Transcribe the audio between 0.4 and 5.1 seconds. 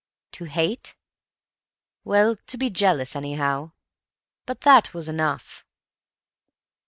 hate? Well, to be jealous, anyhow. But that was